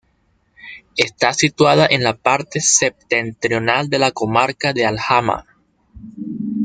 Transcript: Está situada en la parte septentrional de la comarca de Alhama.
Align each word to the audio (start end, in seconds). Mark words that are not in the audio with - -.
Está 0.97 1.31
situada 1.31 1.85
en 1.87 2.03
la 2.03 2.15
parte 2.17 2.59
septentrional 2.59 3.87
de 3.91 3.99
la 3.99 4.09
comarca 4.09 4.73
de 4.73 4.87
Alhama. 4.87 5.45